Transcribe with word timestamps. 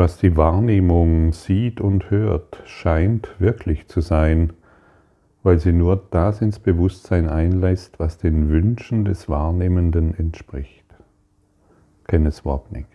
Was 0.00 0.16
die 0.16 0.34
Wahrnehmung 0.34 1.34
sieht 1.34 1.78
und 1.78 2.10
hört, 2.10 2.62
scheint 2.64 3.38
wirklich 3.38 3.86
zu 3.86 4.00
sein, 4.00 4.54
weil 5.42 5.58
sie 5.58 5.74
nur 5.74 6.02
das 6.10 6.40
ins 6.40 6.58
Bewusstsein 6.58 7.28
einlässt, 7.28 7.98
was 7.98 8.16
den 8.16 8.48
Wünschen 8.48 9.04
des 9.04 9.28
Wahrnehmenden 9.28 10.14
entspricht. 10.18 10.86
Kenneth 12.08 12.46
Wapnick. 12.46 12.86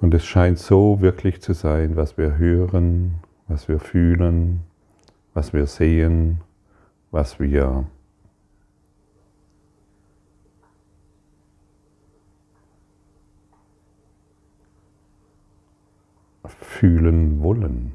Und 0.00 0.12
es 0.12 0.24
scheint 0.24 0.58
so 0.58 1.00
wirklich 1.00 1.40
zu 1.40 1.52
sein, 1.52 1.94
was 1.94 2.18
wir 2.18 2.36
hören, 2.36 3.20
was 3.46 3.68
wir 3.68 3.78
fühlen, 3.78 4.64
was 5.34 5.52
wir 5.52 5.66
sehen, 5.66 6.40
was 7.12 7.38
wir 7.38 7.84
fühlen 16.78 17.42
wollen. 17.42 17.94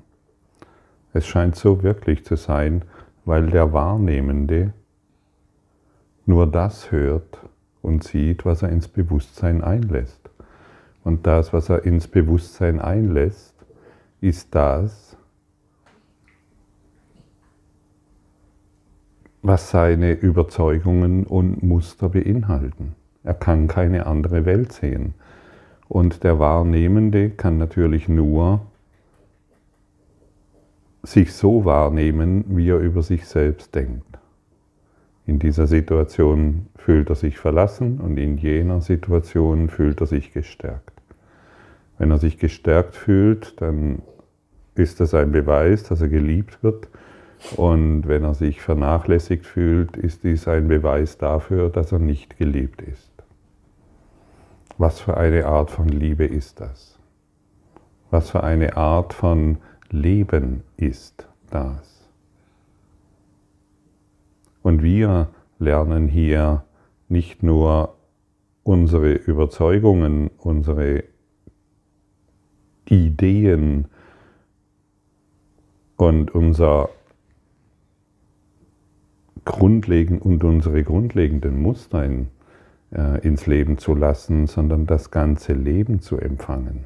Es 1.13 1.25
scheint 1.25 1.55
so 1.55 1.83
wirklich 1.83 2.25
zu 2.25 2.35
sein, 2.35 2.83
weil 3.23 3.47
der 3.49 3.71
Wahrnehmende 3.71 4.73
nur 6.25 6.47
das 6.47 6.91
hört 6.91 7.39
und 7.81 8.03
sieht, 8.03 8.43
was 8.43 8.61
er 8.61 8.69
ins 8.69 8.89
Bewusstsein 8.89 9.63
einlässt. 9.63 10.29
Und 11.05 11.25
das, 11.27 11.53
was 11.53 11.69
er 11.69 11.85
ins 11.85 12.09
Bewusstsein 12.09 12.81
einlässt, 12.81 13.55
ist 14.19 14.53
das, 14.53 15.15
was 19.41 19.69
seine 19.69 20.11
Überzeugungen 20.11 21.25
und 21.25 21.63
Muster 21.63 22.09
beinhalten. 22.09 22.95
Er 23.23 23.33
kann 23.33 23.69
keine 23.69 24.07
andere 24.07 24.43
Welt 24.45 24.73
sehen. 24.73 25.13
Und 25.87 26.25
der 26.25 26.39
Wahrnehmende 26.39 27.29
kann 27.29 27.57
natürlich 27.57 28.09
nur 28.09 28.61
sich 31.03 31.33
so 31.33 31.65
wahrnehmen, 31.65 32.45
wie 32.47 32.69
er 32.69 32.79
über 32.79 33.03
sich 33.03 33.25
selbst 33.25 33.75
denkt. 33.75 34.05
In 35.25 35.39
dieser 35.39 35.67
Situation 35.67 36.67
fühlt 36.75 37.09
er 37.09 37.15
sich 37.15 37.37
verlassen 37.37 37.99
und 37.99 38.17
in 38.17 38.37
jener 38.37 38.81
Situation 38.81 39.69
fühlt 39.69 40.01
er 40.01 40.07
sich 40.07 40.33
gestärkt. 40.33 40.91
Wenn 41.97 42.11
er 42.11 42.17
sich 42.17 42.37
gestärkt 42.37 42.95
fühlt, 42.95 43.61
dann 43.61 44.01
ist 44.75 44.99
das 44.99 45.13
ein 45.13 45.31
Beweis, 45.31 45.83
dass 45.83 46.01
er 46.01 46.09
geliebt 46.09 46.63
wird. 46.63 46.87
Und 47.55 48.07
wenn 48.07 48.23
er 48.23 48.33
sich 48.33 48.61
vernachlässigt 48.61 49.45
fühlt, 49.45 49.97
ist 49.97 50.23
dies 50.23 50.47
ein 50.47 50.67
Beweis 50.67 51.17
dafür, 51.17 51.69
dass 51.69 51.91
er 51.91 51.99
nicht 51.99 52.37
geliebt 52.37 52.81
ist. 52.81 53.11
Was 54.77 54.99
für 54.99 55.17
eine 55.17 55.45
Art 55.45 55.69
von 55.69 55.87
Liebe 55.87 56.25
ist 56.25 56.59
das? 56.61 56.97
Was 58.09 58.29
für 58.29 58.43
eine 58.43 58.75
Art 58.77 59.13
von 59.13 59.57
Leben 59.93 60.63
ist 60.75 61.27
das? 61.51 62.09
Und 64.63 64.81
wir 64.81 65.29
lernen 65.59 66.07
hier 66.07 66.63
nicht 67.09 67.43
nur 67.43 67.95
unsere 68.63 69.13
Überzeugungen, 69.13 70.31
unsere 70.39 71.03
Ideen 72.89 73.85
und 75.97 76.33
unser 76.33 76.89
grundlegend 79.45 80.23
und 80.23 80.43
unsere 80.43 80.83
grundlegenden 80.83 81.61
Muster 81.61 82.03
in, 82.03 82.29
äh, 82.91 83.19
ins 83.19 83.45
Leben 83.45 83.77
zu 83.77 83.93
lassen, 83.93 84.47
sondern 84.47 84.87
das 84.87 85.11
ganze 85.11 85.53
Leben 85.53 85.99
zu 85.99 86.17
empfangen. 86.17 86.85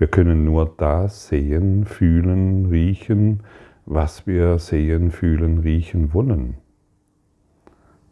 Wir 0.00 0.08
können 0.08 0.46
nur 0.46 0.72
das 0.78 1.28
sehen, 1.28 1.84
fühlen, 1.84 2.70
riechen, 2.70 3.42
was 3.84 4.26
wir 4.26 4.58
sehen, 4.58 5.10
fühlen, 5.10 5.58
riechen 5.58 6.14
wollen. 6.14 6.54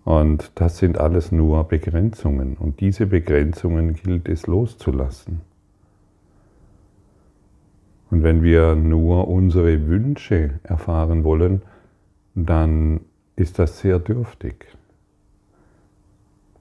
Und 0.04 0.52
das 0.56 0.76
sind 0.76 0.98
alles 0.98 1.32
nur 1.32 1.64
Begrenzungen. 1.64 2.58
Und 2.58 2.80
diese 2.80 3.06
Begrenzungen 3.06 3.94
gilt 3.94 4.28
es 4.28 4.46
loszulassen. 4.46 5.40
Und 8.10 8.22
wenn 8.22 8.42
wir 8.42 8.74
nur 8.74 9.26
unsere 9.26 9.88
Wünsche 9.88 10.60
erfahren 10.64 11.24
wollen, 11.24 11.62
dann 12.34 13.00
ist 13.34 13.58
das 13.58 13.78
sehr 13.78 13.98
dürftig. 13.98 14.66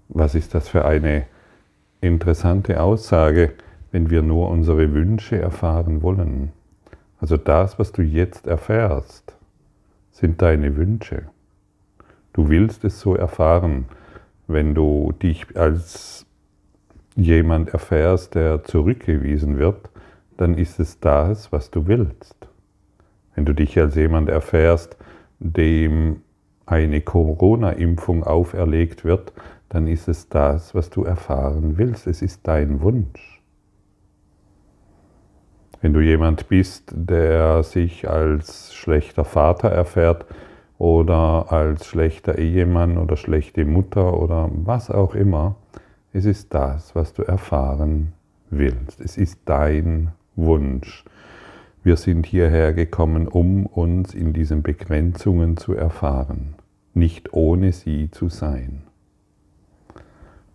Was 0.07 0.35
ist 0.35 0.55
das 0.55 0.69
für 0.69 0.85
eine 0.85 1.25
interessante 1.99 2.81
Aussage, 2.81 3.51
wenn 3.91 4.09
wir 4.09 4.21
nur 4.21 4.49
unsere 4.49 4.93
Wünsche 4.93 5.39
erfahren 5.39 6.01
wollen? 6.01 6.51
Also 7.19 7.37
das, 7.37 7.79
was 7.79 7.91
du 7.91 8.01
jetzt 8.01 8.47
erfährst, 8.47 9.35
sind 10.11 10.41
deine 10.41 10.75
Wünsche. 10.75 11.23
Du 12.33 12.49
willst 12.49 12.83
es 12.83 12.99
so 12.99 13.15
erfahren, 13.15 13.85
wenn 14.47 14.75
du 14.75 15.11
dich 15.21 15.57
als 15.57 16.25
jemand 17.15 17.69
erfährst, 17.69 18.35
der 18.35 18.63
zurückgewiesen 18.63 19.57
wird, 19.57 19.89
dann 20.37 20.55
ist 20.55 20.79
es 20.79 20.99
das, 20.99 21.51
was 21.51 21.71
du 21.71 21.87
willst. 21.87 22.35
Wenn 23.35 23.45
du 23.45 23.53
dich 23.53 23.77
als 23.79 23.95
jemand 23.95 24.29
erfährst, 24.29 24.97
dem 25.39 26.21
eine 26.65 27.01
Corona-Impfung 27.01 28.23
auferlegt 28.23 29.03
wird, 29.03 29.33
dann 29.69 29.87
ist 29.87 30.07
es 30.07 30.29
das, 30.29 30.75
was 30.75 30.89
du 30.89 31.03
erfahren 31.03 31.77
willst. 31.77 32.07
Es 32.07 32.21
ist 32.21 32.47
dein 32.47 32.81
Wunsch. 32.81 33.36
Wenn 35.81 35.93
du 35.93 36.01
jemand 36.01 36.49
bist, 36.49 36.91
der 36.95 37.61
sich 37.61 38.09
als 38.09 38.73
schlechter 38.73 39.25
Vater 39.25 39.69
erfährt 39.69 40.25
oder 40.79 41.51
als 41.51 41.85
schlechter 41.85 42.38
Ehemann 42.38 42.97
oder 42.97 43.15
schlechte 43.15 43.63
Mutter 43.63 44.19
oder 44.19 44.49
was 44.51 44.89
auch 44.89 45.13
immer, 45.13 45.55
es 46.13 46.25
ist 46.25 46.53
das, 46.53 46.95
was 46.95 47.13
du 47.13 47.21
erfahren 47.21 48.13
willst. 48.49 48.99
Es 48.99 49.17
ist 49.17 49.39
dein 49.45 50.13
Wunsch. 50.35 51.05
Wir 51.83 51.95
sind 51.95 52.25
hierher 52.25 52.73
gekommen, 52.73 53.27
um 53.27 53.65
uns 53.67 54.15
in 54.15 54.33
diesen 54.33 54.63
Begrenzungen 54.63 55.57
zu 55.57 55.73
erfahren, 55.73 56.55
nicht 56.95 57.33
ohne 57.33 57.71
sie 57.71 58.09
zu 58.09 58.29
sein. 58.29 58.86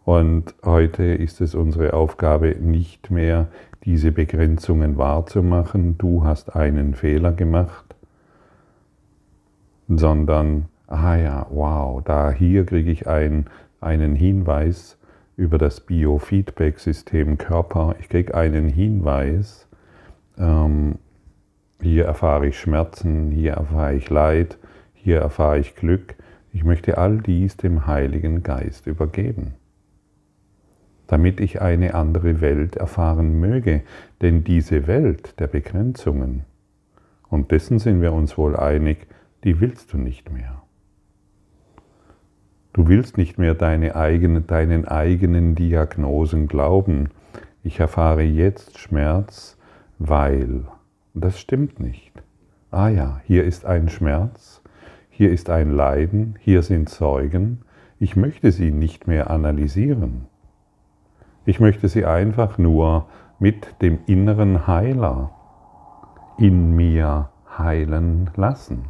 Und 0.05 0.55
heute 0.65 1.05
ist 1.05 1.41
es 1.41 1.55
unsere 1.55 1.95
Aufgabe, 1.95 2.57
nicht 2.61 3.11
mehr 3.11 3.49
diese 3.85 4.13
Begrenzungen 4.13 4.97
wahrzumachen, 4.97 5.99
du 5.99 6.25
hast 6.25 6.55
einen 6.57 6.95
Fehler 6.95 7.33
gemacht, 7.33 7.95
sondern, 9.89 10.67
ah 10.87 11.17
ja, 11.17 11.47
wow, 11.51 12.03
da 12.05 12.31
hier 12.31 12.65
kriege 12.65 12.91
ich 12.91 13.09
ein, 13.09 13.47
einen 13.81 14.15
Hinweis 14.15 14.99
über 15.37 15.59
das 15.59 15.81
Biofeedback-System 15.81 17.39
Körper, 17.39 17.97
ich 18.01 18.09
kriege 18.09 18.35
einen 18.35 18.69
Hinweis, 18.69 19.67
ähm, 20.39 20.97
hier 21.81 22.05
erfahre 22.05 22.47
ich 22.47 22.59
Schmerzen, 22.59 23.31
hier 23.31 23.55
erfahre 23.55 23.95
ich 23.95 24.09
Leid, 24.09 24.59
hier 24.95 25.19
erfahre 25.21 25.59
ich 25.59 25.75
Glück. 25.75 26.15
Ich 26.53 26.65
möchte 26.65 26.99
all 26.99 27.19
dies 27.19 27.57
dem 27.57 27.87
Heiligen 27.87 28.43
Geist 28.43 28.87
übergeben, 28.87 29.55
damit 31.13 31.41
ich 31.41 31.61
eine 31.61 31.93
andere 31.93 32.41
Welt 32.41 32.77
erfahren 32.77 33.39
möge. 33.39 33.83
Denn 34.23 34.45
diese 34.45 34.87
Welt 34.87 35.39
der 35.39 35.47
Begrenzungen, 35.47 36.45
und 37.29 37.51
dessen 37.51 37.79
sind 37.79 38.01
wir 38.01 38.15
uns 38.15 38.39
wohl 38.39 38.57
einig, 38.57 39.07
die 39.45 39.61
willst 39.61 39.93
du 39.93 39.99
nicht 39.99 40.33
mehr. 40.33 40.63
Du 42.73 42.89
willst 42.89 43.19
nicht 43.19 43.37
mehr 43.37 43.55
deine 43.55 43.95
eigene, 43.95 44.41
deinen 44.41 44.89
eigenen 44.89 45.55
Diagnosen 45.55 46.49
glauben. 46.49 47.11
Ich 47.63 47.79
erfahre 47.79 48.23
jetzt 48.23 48.79
Schmerz, 48.79 49.59
weil. 49.99 50.65
das 51.13 51.39
stimmt 51.39 51.79
nicht. 51.79 52.13
Ah 52.71 52.89
ja, 52.89 53.21
hier 53.27 53.45
ist 53.45 53.67
ein 53.67 53.91
Schmerz, 53.91 54.63
hier 55.11 55.31
ist 55.31 55.51
ein 55.51 55.73
Leiden, 55.73 56.39
hier 56.41 56.63
sind 56.63 56.89
Zeugen. 56.89 57.61
Ich 57.99 58.17
möchte 58.17 58.51
sie 58.51 58.71
nicht 58.71 59.07
mehr 59.07 59.29
analysieren. 59.29 60.32
Ich 61.45 61.61
möchte 61.61 61.89
sie 61.89 62.05
einfach 62.05 62.59
nur 62.59 63.07
mit 63.39 63.81
dem 63.83 63.99
inneren 64.07 64.67
Heiler 64.67 65.31
in 66.39 66.75
mir 66.75 67.31
heilen 67.59 68.31
lassen. 68.37 68.87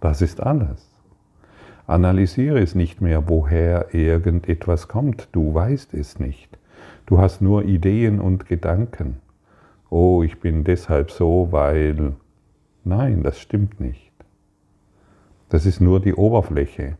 Das 0.00 0.22
ist 0.22 0.42
alles. 0.42 0.90
Analysiere 1.86 2.60
es 2.60 2.74
nicht 2.74 3.00
mehr, 3.00 3.28
woher 3.28 3.94
irgendetwas 3.94 4.88
kommt. 4.88 5.28
Du 5.32 5.54
weißt 5.54 5.94
es 5.94 6.18
nicht. 6.18 6.58
Du 7.06 7.18
hast 7.18 7.40
nur 7.40 7.64
Ideen 7.64 8.20
und 8.20 8.46
Gedanken 8.46 9.20
oh, 9.90 10.22
ich 10.22 10.40
bin 10.40 10.64
deshalb 10.64 11.10
so, 11.10 11.48
weil... 11.50 12.14
Nein, 12.84 13.22
das 13.24 13.40
stimmt 13.40 13.80
nicht. 13.80 14.12
Das 15.48 15.66
ist 15.66 15.80
nur 15.80 16.00
die 16.00 16.14
Oberfläche. 16.14 16.96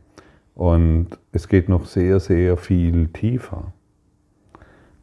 Und 0.53 1.07
es 1.31 1.47
geht 1.47 1.69
noch 1.69 1.85
sehr, 1.85 2.19
sehr 2.19 2.57
viel 2.57 3.07
tiefer. 3.07 3.71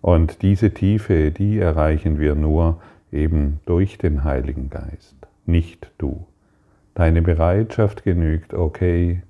Und 0.04 0.42
diese 0.42 0.74
Tiefe, 0.74 1.30
die 1.30 1.58
erreichen 1.58 2.18
wir 2.18 2.34
nur 2.34 2.78
eben 3.10 3.60
durch 3.64 3.96
den 3.96 4.22
Heiligen 4.22 4.68
Geist, 4.68 5.16
nicht 5.46 5.90
du. 5.96 6.26
Deine 6.94 7.22
Bereitschaft 7.22 8.04
genügt, 8.04 8.52
okay, 8.52 9.22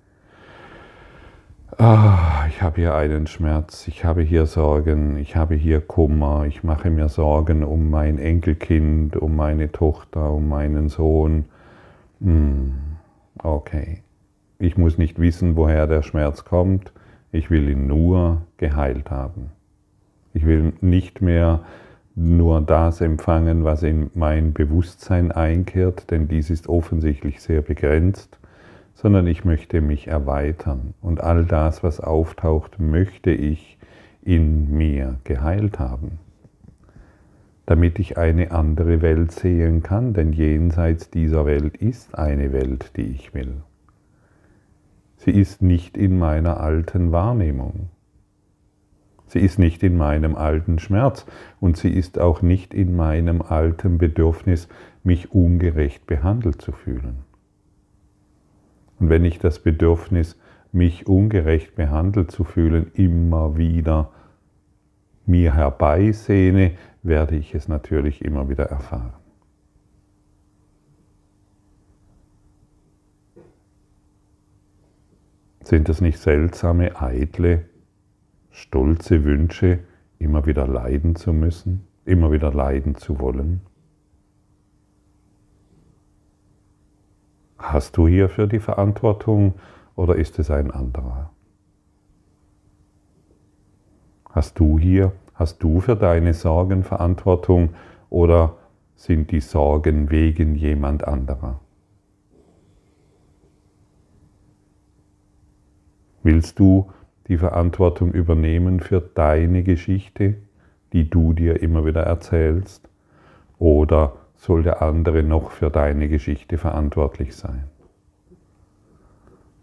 ah, 1.79 2.45
ich 2.49 2.61
habe 2.61 2.81
hier 2.81 2.95
einen 2.97 3.29
Schmerz, 3.29 3.87
ich 3.87 4.05
habe 4.05 4.23
hier 4.23 4.47
Sorgen, 4.47 5.17
ich 5.17 5.37
habe 5.37 5.55
hier 5.55 5.81
Kummer, 5.81 6.47
ich 6.49 6.65
mache 6.65 6.91
mir 6.91 7.09
Sorgen 7.09 7.63
um 7.63 7.89
mein 7.89 8.19
Enkelkind, 8.19 9.17
um 9.17 9.37
meine 9.37 9.71
Tochter, 9.71 10.33
um 10.33 10.49
meinen 10.49 10.89
Sohn. 10.89 11.45
Hm, 12.21 12.75
okay, 13.41 14.03
ich 14.59 14.77
muss 14.77 14.99
nicht 14.99 15.21
wissen, 15.21 15.55
woher 15.55 15.87
der 15.87 16.03
Schmerz 16.03 16.45
kommt, 16.45 16.93
ich 17.31 17.49
will 17.49 17.69
ihn 17.69 17.87
nur 17.87 18.43
geheilt 18.57 19.13
haben. 19.13 19.54
Ich 20.35 20.45
will 20.45 20.73
nicht 20.81 21.23
mehr 21.23 21.65
nur 22.17 22.61
das 22.61 23.01
empfangen, 23.01 23.65
was 23.65 23.83
in 23.83 24.11
mein 24.15 24.53
Bewusstsein 24.53 25.33
einkehrt, 25.33 26.11
denn 26.11 26.29
dies 26.29 26.51
ist 26.51 26.69
offensichtlich 26.69 27.41
sehr 27.41 27.63
begrenzt, 27.63 28.39
sondern 28.95 29.27
ich 29.27 29.45
möchte 29.45 29.81
mich 29.81 30.09
erweitern 30.09 30.95
und 31.01 31.21
all 31.21 31.45
das, 31.45 31.83
was 31.83 32.01
auftaucht, 32.01 32.79
möchte 32.79 33.31
ich 33.31 33.79
in 34.23 34.77
mir 34.77 35.19
geheilt 35.25 35.79
haben, 35.79 36.19
damit 37.67 37.99
ich 37.99 38.19
eine 38.19 38.51
andere 38.51 39.03
Welt 39.03 39.33
sehen 39.33 39.83
kann, 39.83 40.15
denn 40.15 40.33
jenseits 40.33 41.11
dieser 41.11 41.47
Welt 41.47 41.77
ist 41.77 42.17
eine 42.19 42.53
Welt, 42.53 42.93
die 42.97 43.07
ich 43.07 43.35
will. 43.35 43.55
Sie 45.17 45.33
ist 45.33 45.63
nicht 45.63 45.97
in 45.97 46.19
meiner 46.19 46.61
alten 46.61 47.13
Wahrnehmung. 47.13 47.89
Sie 49.27 49.41
ist 49.41 49.59
nicht 49.59 49.83
in 49.83 49.97
meinem 49.97 50.37
alten 50.37 50.79
Schmerz 50.79 51.27
und 51.61 51.77
sie 51.77 51.91
ist 51.91 52.19
auch 52.19 52.43
nicht 52.43 52.75
in 52.75 52.95
meinem 52.95 53.43
alten 53.43 53.99
Bedürfnis, 53.99 54.69
mich 55.03 55.33
ungerecht 55.33 56.07
behandelt 56.07 56.61
zu 56.61 56.73
fühlen. 56.73 57.19
Und 58.99 59.09
wenn 59.09 59.25
ich 59.25 59.39
das 59.39 59.59
Bedürfnis, 59.59 60.39
mich 60.73 61.07
ungerecht 61.07 61.75
behandelt 61.77 62.31
zu 62.31 62.45
fühlen, 62.45 62.91
immer 62.95 63.57
wieder 63.57 64.11
mir 65.27 65.55
herbeisehne, 65.55 66.73
werde 67.03 67.37
ich 67.37 67.55
es 67.55 67.69
natürlich 67.69 68.25
immer 68.25 68.49
wieder 68.49 68.65
erfahren. 68.65 69.13
Sind 75.61 75.89
das 75.89 76.01
nicht 76.01 76.19
seltsame, 76.19 77.01
eitle 77.01 77.65
stolze 78.55 79.25
Wünsche, 79.25 79.81
immer 80.21 80.47
wieder 80.47 80.69
leiden 80.69 81.17
zu 81.17 81.33
müssen, 81.33 81.89
immer 82.05 82.31
wieder 82.31 82.53
leiden 82.53 82.95
zu 82.95 83.19
wollen? 83.19 83.61
Hast 87.59 87.97
du 87.97 88.07
hierfür 88.07 88.47
die 88.47 88.61
Verantwortung 88.61 89.55
oder 89.97 90.15
ist 90.15 90.39
es 90.39 90.53
ein 90.53 90.71
anderer? 90.71 91.31
Hast 94.31 94.59
du 94.61 94.79
hier, 94.79 95.13
hast 95.35 95.61
du 95.61 95.81
für 95.81 95.97
deine 95.97 96.33
Sorgen 96.33 96.85
Verantwortung 96.85 97.71
oder 98.09 98.57
sind 98.95 99.33
die 99.33 99.41
Sorgen 99.41 100.11
wegen 100.11 100.55
jemand 100.55 101.03
anderer? 101.09 101.61
Willst 106.23 106.61
du 106.61 106.91
die 107.29 107.39
Verantwortung 107.39 108.13
übernehmen 108.13 108.81
für 108.81 109.01
deine 109.01 109.63
Geschichte, 109.63 110.35
die 110.93 111.09
du 111.09 111.33
dir 111.33 111.63
immer 111.63 111.85
wieder 111.85 112.03
erzählst? 112.03 112.89
Oder 113.59 114.13
soll 114.37 114.63
der 114.63 114.83
andere 114.83 115.23
noch 115.23 115.51
für 115.51 115.71
deine 115.71 116.09
Geschichte 116.09 116.59
verantwortlich 116.59 117.35
sein? 117.35 117.65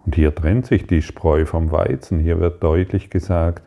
Und 0.06 0.16
hier 0.16 0.34
trennt 0.34 0.66
sich 0.66 0.88
die 0.88 1.02
Spreu 1.02 1.46
vom 1.46 1.72
Weizen. 1.72 2.20
Hier 2.20 2.40
wird 2.40 2.64
deutlich 2.64 3.10
gesagt, 3.10 3.64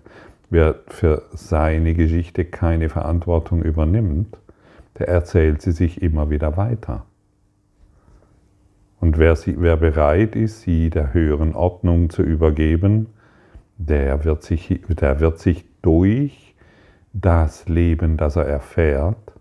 wer 0.51 0.75
für 0.89 1.23
seine 1.33 1.95
Geschichte 1.95 2.45
keine 2.45 2.89
Verantwortung 2.89 3.63
übernimmt, 3.63 4.37
der 4.99 5.09
erzählt 5.09 5.63
sie 5.63 5.73
sich 5.73 6.03
immer 6.03 6.31
wieder 6.31 6.57
weiter. 6.57 7.05
Und 9.01 9.19
wer, 9.19 9.37
sie, 9.37 9.57
wer 9.59 9.77
bereit 9.77 10.35
ist, 10.35 10.63
sie 10.63 10.91
der 10.91 11.13
höheren 11.13 11.55
Ordnung 11.55 12.11
zu 12.11 12.23
übergeben, 12.23 13.09
der 13.77 14.25
wird 14.25 14.43
sich, 14.43 14.81
der 14.89 15.21
wird 15.21 15.39
sich 15.39 15.65
durch 15.83 16.55
das 17.13 17.69
Leben, 17.69 18.17
das 18.17 18.37
er 18.37 18.47
erfährt, 18.47 19.33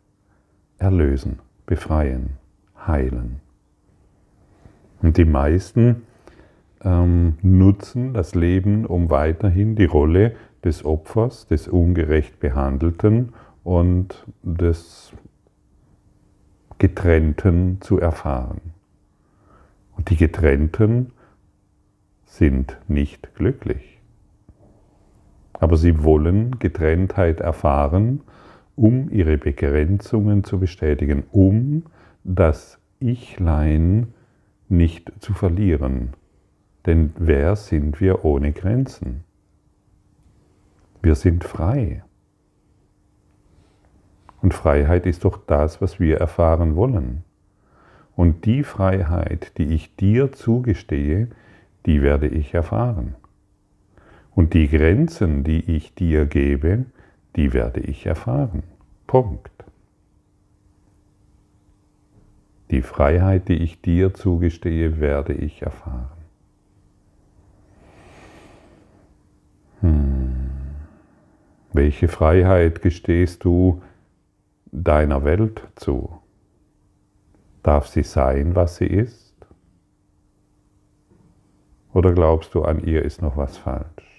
erlösen, 0.78 1.40
befreien, 1.66 2.38
heilen. 2.86 3.40
Und 5.02 5.18
die 5.18 5.26
meisten 5.26 6.04
ähm, 6.84 7.38
nutzen 7.42 8.14
das 8.14 8.36
Leben, 8.36 8.86
um 8.86 9.10
weiterhin 9.10 9.76
die 9.76 9.86
Rolle 9.86 10.36
des 10.64 10.86
Opfers, 10.86 11.48
des 11.48 11.68
ungerecht 11.68 12.40
Behandelten 12.40 13.34
und 13.64 14.26
des 14.42 15.14
Getrennten 16.78 17.82
zu 17.82 18.00
erfahren. 18.00 18.62
Und 19.96 20.10
die 20.10 20.18
Getrennten 20.18 21.12
sind 22.26 22.78
nicht 22.88 23.36
glücklich 23.36 23.93
aber 25.64 25.78
sie 25.78 26.04
wollen 26.04 26.60
Getrenntheit 26.60 27.40
erfahren, 27.40 28.20
um 28.76 29.10
ihre 29.10 29.38
Begrenzungen 29.38 30.44
zu 30.44 30.60
bestätigen, 30.60 31.24
um 31.32 31.84
das 32.26 32.80
Ichlein 33.00 34.08
nicht 34.68 35.14
zu 35.20 35.34
verlieren. 35.34 36.10
Denn 36.86 37.14
wer 37.18 37.56
sind 37.56 38.02
wir 38.02 38.26
ohne 38.26 38.52
Grenzen? 38.52 39.24
Wir 41.02 41.16
sind 41.16 41.46
frei. 41.46 42.04
Und 44.42 44.54
Freiheit 44.54 45.06
ist 45.06 45.24
doch 45.24 45.38
das, 45.48 45.82
was 45.82 45.98
wir 45.98 46.18
erfahren 46.18 46.76
wollen. 46.76 47.24
Und 48.18 48.44
die 48.44 48.64
Freiheit, 48.64 49.58
die 49.58 49.74
ich 49.74 49.96
dir 49.96 50.34
zugestehe, 50.34 51.30
die 51.86 52.02
werde 52.02 52.28
ich 52.28 52.54
erfahren. 52.54 53.16
Und 54.36 54.54
die 54.54 54.68
Grenzen, 54.68 55.44
die 55.44 55.76
ich 55.76 55.94
dir 55.94 56.26
gebe, 56.26 56.86
die 57.36 57.54
werde 57.54 57.80
ich 57.80 58.06
erfahren. 58.06 58.64
Punkt. 59.06 59.52
Die 62.72 62.82
Freiheit, 62.82 63.50
die 63.50 63.58
ich 63.58 63.82
dir 63.82 64.14
zugestehe, 64.14 65.00
werde 65.00 65.34
ich 65.34 65.62
erfahren. 65.62 66.10
Hm. 69.82 70.50
Welche 71.72 72.08
Freiheit 72.08 72.82
gestehst 72.82 73.44
du 73.44 73.82
deiner 74.72 75.24
Welt 75.24 75.62
zu? 75.76 76.20
Darf 77.62 77.88
sie 77.88 78.04
sein, 78.04 78.56
was 78.56 78.78
sie 78.78 78.88
ist? 78.88 79.34
Oder 81.94 82.14
glaubst 82.14 82.56
du, 82.56 82.64
an 82.64 82.84
ihr 82.84 83.04
ist 83.04 83.22
noch 83.22 83.38
was 83.38 83.58
falsch? 83.58 84.13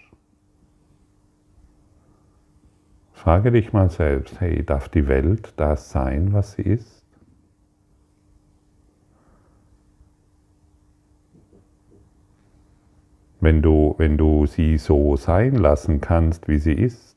Frage 3.24 3.52
dich 3.52 3.72
mal 3.72 3.88
selbst, 3.88 4.38
hey, 4.38 4.62
darf 4.62 4.90
die 4.90 5.08
Welt 5.08 5.54
das 5.56 5.90
sein, 5.90 6.34
was 6.34 6.52
sie 6.52 6.62
ist? 6.62 7.02
Wenn 13.40 13.62
du, 13.62 13.94
wenn 13.96 14.18
du 14.18 14.44
sie 14.44 14.76
so 14.76 15.16
sein 15.16 15.54
lassen 15.54 16.02
kannst, 16.02 16.48
wie 16.48 16.58
sie 16.58 16.74
ist, 16.74 17.16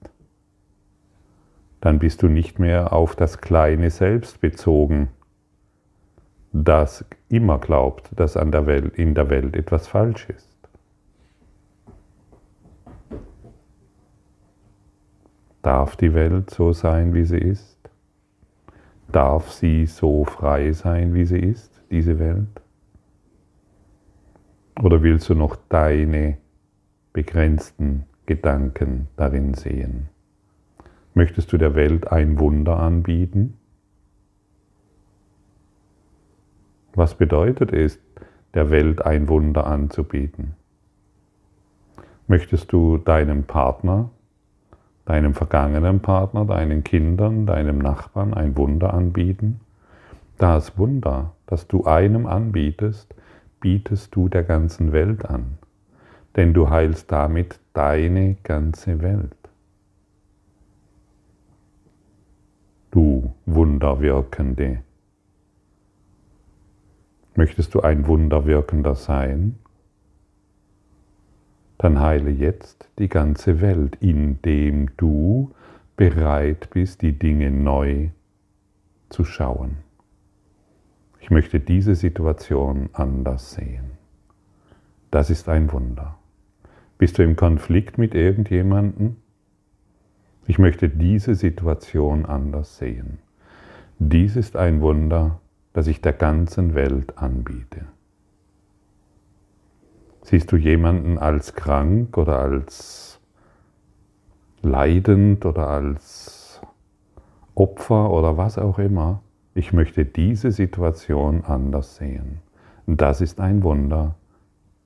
dann 1.81 1.99
bist 1.99 2.23
du 2.23 2.29
nicht 2.29 2.57
mehr 2.57 2.93
auf 2.93 3.17
das 3.17 3.41
kleine 3.41 3.89
Selbst 3.89 4.39
bezogen, 4.39 5.09
das 6.53 7.03
immer 7.27 7.59
glaubt, 7.59 8.17
dass 8.17 8.37
an 8.37 8.53
der 8.53 8.65
Welt, 8.65 8.97
in 8.97 9.13
der 9.13 9.29
Welt 9.29 9.57
etwas 9.57 9.89
falsch 9.89 10.29
ist. 10.29 10.56
Darf 15.67 15.97
die 15.97 16.13
Welt 16.13 16.49
so 16.49 16.71
sein, 16.71 17.13
wie 17.13 17.25
sie 17.25 17.39
ist? 17.39 17.77
Darf 19.11 19.51
sie 19.51 19.85
so 19.85 20.23
frei 20.23 20.71
sein, 20.71 21.13
wie 21.13 21.25
sie 21.25 21.39
ist, 21.39 21.83
diese 21.91 22.19
Welt? 22.19 22.61
Oder 24.81 25.03
willst 25.03 25.27
du 25.27 25.35
noch 25.35 25.57
deine 25.67 26.37
begrenzten 27.11 28.05
Gedanken 28.25 29.09
darin 29.17 29.55
sehen? 29.55 30.07
Möchtest 31.13 31.51
du 31.51 31.57
der 31.57 31.75
Welt 31.75 32.13
ein 32.13 32.39
Wunder 32.39 32.79
anbieten? 32.79 33.57
Was 36.93 37.15
bedeutet 37.15 37.73
es, 37.73 37.99
der 38.53 38.69
Welt 38.69 39.05
ein 39.05 39.27
Wunder 39.27 39.67
anzubieten? 39.67 40.55
Möchtest 42.27 42.71
du 42.71 42.97
deinem 42.97 43.43
Partner 43.43 44.11
deinem 45.07 45.33
vergangenen 45.33 46.01
Partner, 46.01 46.43
deinen 46.43 46.83
Kindern, 46.83 47.45
deinem 47.45 47.77
Nachbarn 47.77 48.33
ein 48.33 48.57
Wunder 48.57 48.93
anbieten? 48.93 49.61
Das 50.37 50.77
Wunder, 50.77 51.33
das 51.45 51.67
du 51.67 51.85
einem 51.85 52.25
anbietest, 52.25 53.15
bietest 53.61 54.13
du 54.13 54.27
der 54.27 54.43
ganzen 54.43 54.91
Welt 54.91 55.25
an, 55.25 55.57
denn 56.35 56.53
du 56.53 56.69
heilst 56.69 57.09
damit 57.09 57.59
deine 57.73 58.35
ganze 58.43 59.01
Welt. 59.01 59.33
Du 62.91 63.33
Wunderwirkende. 63.45 64.79
Möchtest 67.35 67.73
du 67.73 67.81
ein 67.81 68.07
Wunderwirkender 68.07 68.95
sein? 68.95 69.57
Dann 71.77 71.99
heile 71.99 72.31
jetzt 72.31 72.89
die 72.97 73.09
ganze 73.09 73.61
Welt, 73.61 73.97
indem 73.99 74.95
du 74.97 75.51
bereit 75.95 76.69
bist, 76.71 77.01
die 77.01 77.17
Dinge 77.17 77.51
neu 77.51 78.09
zu 79.09 79.23
schauen. 79.23 79.77
Ich 81.19 81.29
möchte 81.29 81.59
diese 81.59 81.95
Situation 81.95 82.89
anders 82.93 83.53
sehen. 83.53 83.91
Das 85.11 85.29
ist 85.29 85.49
ein 85.49 85.71
Wunder. 85.71 86.17
Bist 86.97 87.17
du 87.17 87.23
im 87.23 87.35
Konflikt 87.35 87.97
mit 87.97 88.15
irgendjemandem? 88.15 89.17
Ich 90.47 90.57
möchte 90.57 90.89
diese 90.89 91.35
Situation 91.35 92.25
anders 92.25 92.77
sehen. 92.77 93.19
Dies 93.99 94.35
ist 94.35 94.55
ein 94.55 94.81
Wunder, 94.81 95.39
das 95.73 95.87
ich 95.87 96.01
der 96.01 96.13
ganzen 96.13 96.73
Welt 96.75 97.17
anbiete. 97.17 97.85
Siehst 100.29 100.51
du 100.51 100.57
jemanden 100.57 101.17
als 101.17 101.53
krank 101.53 102.17
oder 102.17 102.39
als 102.39 103.17
leidend 104.61 105.45
oder 105.45 105.69
als 105.69 106.59
Opfer 107.55 108.11
oder 108.11 108.35
was 108.35 108.57
auch 108.57 108.77
immer? 108.77 109.21
Ich 109.53 109.71
möchte 109.71 110.03
diese 110.03 110.51
Situation 110.51 111.45
anders 111.45 111.95
sehen. 111.95 112.41
Und 112.87 112.99
das 112.99 113.21
ist 113.21 113.39
ein 113.39 113.63
Wunder, 113.63 114.15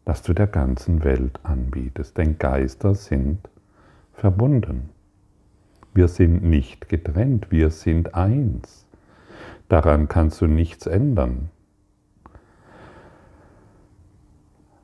das 0.05 0.21
du 0.21 0.33
der 0.33 0.45
ganzen 0.45 1.03
Welt 1.03 1.39
anbietest. 1.41 2.19
Denn 2.19 2.37
Geister 2.37 2.93
sind 2.93 3.49
verbunden. 4.13 4.91
Wir 5.95 6.07
sind 6.07 6.43
nicht 6.43 6.87
getrennt, 6.87 7.47
wir 7.49 7.71
sind 7.71 8.13
eins. 8.13 8.85
Daran 9.69 10.07
kannst 10.07 10.39
du 10.41 10.45
nichts 10.45 10.85
ändern. 10.85 11.49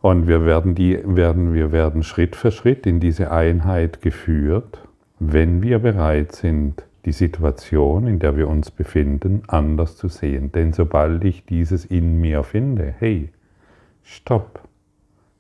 Und 0.08 0.26
wir 0.26 0.46
werden, 0.46 0.74
die, 0.74 0.98
werden, 1.04 1.54
wir 1.54 1.74
werden 1.74 2.02
Schritt 2.02 2.38
für 2.38 2.50
Schritt 2.50 2.86
in 2.86 3.02
diese 3.02 3.30
Einheit 3.30 4.02
geführt, 4.02 4.88
wenn 5.20 5.62
wir 5.62 5.80
bereit 5.80 6.32
sind, 6.32 6.86
die 7.04 7.12
Situation, 7.12 8.08
in 8.08 8.18
der 8.18 8.38
wir 8.38 8.48
uns 8.48 8.72
befinden, 8.72 9.44
anders 9.48 9.98
zu 9.98 10.08
sehen. 10.08 10.54
Denn 10.54 10.72
sobald 10.72 11.26
ich 11.26 11.46
dieses 11.46 11.84
in 11.84 12.22
mir 12.22 12.44
finde, 12.44 12.96
hey, 12.98 13.32
stopp, 14.02 14.62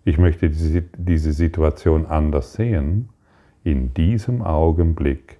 ich 0.03 0.17
möchte 0.17 0.49
diese 0.49 1.31
Situation 1.31 2.05
anders 2.05 2.51
sehen, 2.51 3.07
in 3.63 3.93
diesem 3.93 4.41
Augenblick 4.41 5.37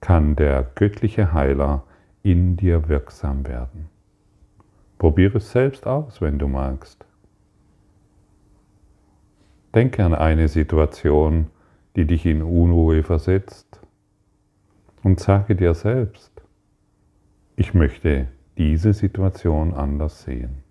kann 0.00 0.36
der 0.36 0.70
göttliche 0.74 1.34
Heiler 1.34 1.82
in 2.22 2.56
dir 2.56 2.88
wirksam 2.88 3.46
werden. 3.46 3.90
Probiere 4.96 5.36
es 5.36 5.52
selbst 5.52 5.86
aus, 5.86 6.22
wenn 6.22 6.38
du 6.38 6.48
magst. 6.48 7.04
Denke 9.74 10.04
an 10.04 10.14
eine 10.14 10.48
Situation, 10.48 11.46
die 11.96 12.04
dich 12.04 12.26
in 12.26 12.42
Unruhe 12.42 13.02
versetzt 13.02 13.80
und 15.02 15.18
sage 15.18 15.56
dir 15.56 15.74
selbst, 15.74 16.30
ich 17.56 17.74
möchte 17.74 18.28
diese 18.58 18.92
Situation 18.92 19.72
anders 19.72 20.22
sehen. 20.22 20.62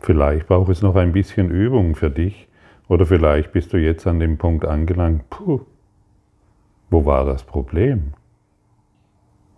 Vielleicht 0.00 0.46
braucht 0.46 0.70
es 0.70 0.82
noch 0.82 0.96
ein 0.96 1.12
bisschen 1.12 1.50
Übung 1.50 1.94
für 1.94 2.10
dich, 2.10 2.48
oder 2.88 3.04
vielleicht 3.04 3.52
bist 3.52 3.74
du 3.74 3.76
jetzt 3.76 4.06
an 4.06 4.18
dem 4.18 4.38
Punkt 4.38 4.64
angelangt, 4.64 5.28
puh, 5.28 5.60
wo 6.88 7.04
war 7.04 7.26
das 7.26 7.44
Problem? 7.44 8.14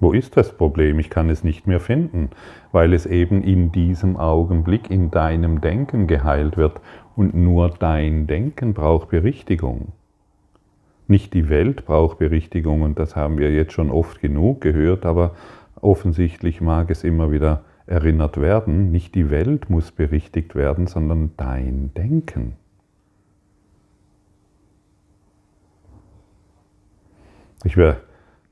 Wo 0.00 0.12
ist 0.12 0.36
das 0.38 0.56
Problem? 0.56 0.98
Ich 0.98 1.10
kann 1.10 1.28
es 1.28 1.44
nicht 1.44 1.66
mehr 1.66 1.78
finden, 1.78 2.30
weil 2.72 2.94
es 2.94 3.04
eben 3.04 3.42
in 3.42 3.70
diesem 3.70 4.16
Augenblick 4.16 4.90
in 4.90 5.10
deinem 5.10 5.60
Denken 5.60 6.06
geheilt 6.06 6.56
wird 6.56 6.80
und 7.16 7.34
nur 7.34 7.68
dein 7.68 8.26
Denken 8.26 8.72
braucht 8.72 9.10
Berichtigung. 9.10 9.92
Nicht 11.06 11.34
die 11.34 11.50
Welt 11.50 11.84
braucht 11.84 12.18
Berichtigung 12.18 12.82
und 12.82 12.98
das 12.98 13.14
haben 13.14 13.36
wir 13.36 13.52
jetzt 13.52 13.72
schon 13.72 13.90
oft 13.90 14.20
genug 14.20 14.62
gehört, 14.62 15.04
aber 15.04 15.34
offensichtlich 15.80 16.60
mag 16.60 16.90
es 16.90 17.04
immer 17.04 17.30
wieder 17.30 17.64
erinnert 17.86 18.40
werden. 18.40 18.92
Nicht 18.92 19.14
die 19.14 19.28
Welt 19.30 19.68
muss 19.68 19.90
berichtigt 19.90 20.54
werden, 20.54 20.86
sondern 20.86 21.32
dein 21.36 21.92
Denken. 21.94 22.54
Ich, 27.64 27.76
wär, 27.76 28.00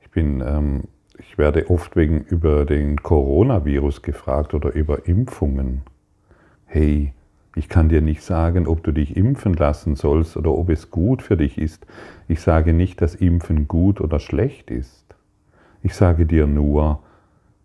ich, 0.03 0.11
bin, 0.11 0.43
ähm, 0.47 0.85
ich 1.19 1.37
werde 1.37 1.69
oft 1.71 1.97
wegen 1.97 2.21
über 2.21 2.65
den 2.65 3.03
Coronavirus 3.03 4.03
gefragt 4.03 4.55
oder 4.55 4.73
über 4.73 5.07
Impfungen. 5.07 5.83
Hey, 6.67 7.13
ich 7.57 7.69
kann 7.69 7.89
dir 7.89 8.03
nicht 8.03 8.23
sagen, 8.23 8.69
ob 8.69 8.85
du 8.85 8.93
dich 8.93 9.17
impfen 9.17 9.55
lassen 9.55 9.97
sollst 9.97 10.37
oder 10.37 10.53
ob 10.53 10.71
es 10.71 10.91
gut 10.91 11.23
für 11.23 11.37
dich 11.37 11.59
ist. 11.59 11.87
Ich 12.29 12.41
sage 12.41 12.73
nicht, 12.73 13.01
dass 13.01 13.17
Impfen 13.17 13.67
gut 13.67 14.01
oder 14.01 14.21
schlecht 14.21 14.71
ist. 14.71 15.05
Ich 15.83 15.95
sage 15.95 16.25
dir 16.25 16.47
nur, 16.47 17.01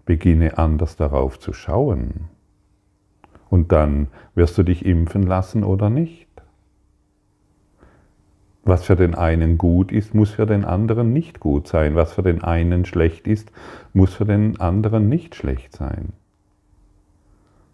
beginne 0.06 0.58
anders 0.58 0.96
darauf 0.96 1.40
zu 1.40 1.54
schauen. 1.54 2.30
Und 3.50 3.72
dann 3.72 4.08
wirst 4.34 4.58
du 4.58 4.64
dich 4.64 4.84
impfen 4.86 5.24
lassen 5.24 5.64
oder 5.64 5.90
nicht. 5.92 6.28
Was 8.66 8.86
für 8.86 8.96
den 8.96 9.14
einen 9.14 9.58
gut 9.58 9.92
ist, 9.92 10.14
muss 10.16 10.32
für 10.32 10.46
den 10.46 10.64
anderen 10.64 11.12
nicht 11.12 11.40
gut 11.42 11.68
sein. 11.68 11.96
Was 11.96 12.14
für 12.14 12.24
den 12.24 12.44
einen 12.44 12.86
schlecht 12.86 13.28
ist, 13.28 13.52
muss 13.94 14.14
für 14.14 14.26
den 14.26 14.60
anderen 14.60 15.10
nicht 15.10 15.36
schlecht 15.36 15.76
sein. 15.76 16.14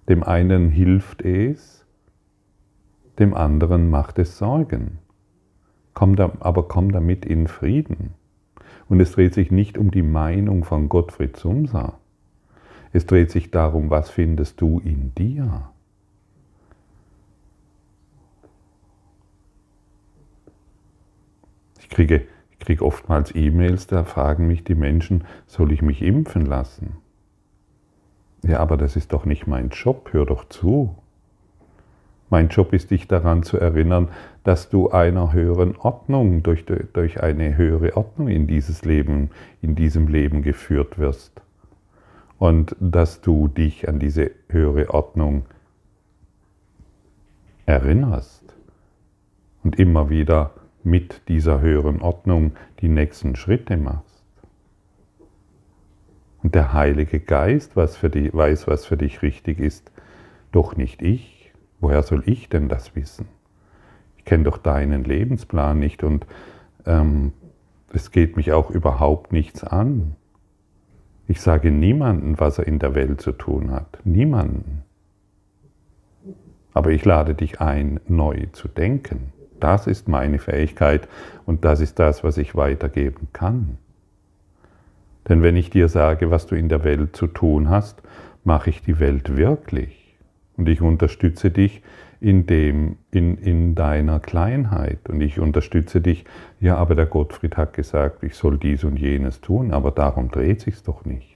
Dem 0.07 0.23
einen 0.23 0.69
hilft 0.69 1.21
es, 1.21 1.85
dem 3.19 3.35
anderen 3.35 3.89
macht 3.89 4.17
es 4.17 4.37
Sorgen. 4.37 4.97
Komm 5.93 6.15
da, 6.15 6.31
aber 6.39 6.67
komm 6.67 6.91
damit 6.91 7.25
in 7.25 7.47
Frieden. 7.47 8.15
Und 8.87 8.99
es 8.99 9.11
dreht 9.11 9.35
sich 9.35 9.51
nicht 9.51 9.77
um 9.77 9.91
die 9.91 10.01
Meinung 10.01 10.63
von 10.63 10.89
Gottfried 10.89 11.37
Sumsa. 11.37 11.99
Es 12.91 13.05
dreht 13.05 13.29
sich 13.29 13.51
darum, 13.51 13.91
was 13.91 14.09
findest 14.09 14.59
du 14.61 14.79
in 14.79 15.13
dir? 15.13 15.68
Ich 21.89 21.95
kriege, 21.95 22.21
ich 22.51 22.59
kriege 22.59 22.85
oftmals 22.85 23.33
E-Mails, 23.33 23.87
da 23.87 24.03
fragen 24.03 24.45
mich 24.45 24.63
die 24.63 24.75
Menschen, 24.75 25.23
soll 25.47 25.71
ich 25.71 25.81
mich 25.81 26.03
impfen 26.03 26.45
lassen? 26.45 26.97
Ja, 28.43 28.59
aber 28.59 28.77
das 28.77 28.95
ist 28.95 29.11
doch 29.11 29.25
nicht 29.25 29.47
mein 29.47 29.69
Job, 29.69 30.09
hör 30.11 30.27
doch 30.27 30.45
zu. 30.45 30.95
Mein 32.29 32.49
Job 32.49 32.73
ist, 32.73 32.91
dich 32.91 33.07
daran 33.07 33.41
zu 33.41 33.57
erinnern, 33.57 34.09
dass 34.43 34.69
du 34.69 34.91
einer 34.91 35.33
höheren 35.33 35.75
Ordnung, 35.77 36.43
durch, 36.43 36.63
durch 36.93 37.23
eine 37.23 37.57
höhere 37.57 37.97
Ordnung 37.97 38.27
in 38.27 38.45
dieses 38.45 38.85
Leben, 38.85 39.31
in 39.63 39.73
diesem 39.73 40.07
Leben 40.07 40.43
geführt 40.43 40.99
wirst. 40.99 41.41
Und 42.37 42.75
dass 42.79 43.21
du 43.21 43.47
dich 43.47 43.89
an 43.89 43.97
diese 43.97 44.29
höhere 44.47 44.93
Ordnung 44.93 45.47
erinnerst 47.65 48.55
und 49.63 49.79
immer 49.79 50.11
wieder 50.11 50.51
mit 50.89 51.27
dieser 51.27 51.61
höheren 51.61 52.01
Ordnung 52.01 52.53
die 52.81 52.89
nächsten 52.89 53.35
Schritte 53.35 53.77
machst. 53.77 54.23
Und 56.41 56.55
der 56.55 56.73
Heilige 56.73 57.19
Geist 57.19 57.75
was 57.75 57.99
die, 58.01 58.33
weiß, 58.33 58.67
was 58.67 58.85
für 58.85 58.97
dich 58.97 59.21
richtig 59.21 59.59
ist, 59.59 59.91
doch 60.51 60.75
nicht 60.75 61.01
ich. 61.01 61.53
Woher 61.79 62.03
soll 62.03 62.23
ich 62.25 62.49
denn 62.49 62.69
das 62.69 62.95
wissen? 62.95 63.27
Ich 64.17 64.25
kenne 64.25 64.43
doch 64.45 64.57
deinen 64.57 65.03
Lebensplan 65.03 65.79
nicht 65.79 66.03
und 66.03 66.25
ähm, 66.85 67.33
es 67.93 68.11
geht 68.11 68.35
mich 68.35 68.51
auch 68.51 68.69
überhaupt 68.69 69.31
nichts 69.31 69.63
an. 69.63 70.15
Ich 71.27 71.41
sage 71.41 71.71
niemanden, 71.71 72.39
was 72.39 72.57
er 72.57 72.67
in 72.67 72.79
der 72.79 72.95
Welt 72.95 73.21
zu 73.21 73.31
tun 73.31 73.71
hat. 73.71 73.99
Niemanden. 74.03 74.83
Aber 76.73 76.91
ich 76.91 77.05
lade 77.05 77.35
dich 77.35 77.61
ein, 77.61 77.99
neu 78.07 78.47
zu 78.51 78.67
denken. 78.67 79.31
Das 79.59 79.87
ist 79.87 80.07
meine 80.07 80.39
Fähigkeit 80.39 81.07
und 81.45 81.65
das 81.65 81.79
ist 81.79 81.99
das, 81.99 82.23
was 82.23 82.37
ich 82.37 82.55
weitergeben 82.55 83.27
kann. 83.33 83.77
Denn 85.27 85.43
wenn 85.43 85.55
ich 85.55 85.69
dir 85.69 85.89
sage, 85.89 86.31
was 86.31 86.47
du 86.47 86.55
in 86.55 86.69
der 86.69 86.83
Welt 86.83 87.15
zu 87.15 87.27
tun 87.27 87.69
hast, 87.69 88.01
mache 88.43 88.69
ich 88.69 88.81
die 88.81 88.99
Welt 88.99 89.37
wirklich. 89.37 90.15
Und 90.57 90.67
ich 90.67 90.81
unterstütze 90.81 91.51
dich 91.51 91.83
in, 92.19 92.45
dem, 92.45 92.97
in, 93.11 93.37
in 93.37 93.75
deiner 93.75 94.19
Kleinheit. 94.19 95.07
Und 95.07 95.21
ich 95.21 95.39
unterstütze 95.39 96.01
dich, 96.01 96.25
ja, 96.59 96.75
aber 96.75 96.95
der 96.95 97.05
Gottfried 97.05 97.57
hat 97.57 97.73
gesagt, 97.73 98.23
ich 98.23 98.35
soll 98.35 98.57
dies 98.57 98.83
und 98.83 98.97
jenes 98.97 99.39
tun, 99.39 99.71
aber 99.71 99.91
darum 99.91 100.29
dreht 100.29 100.61
sich's 100.61 100.83
doch 100.83 101.05
nicht. 101.05 101.28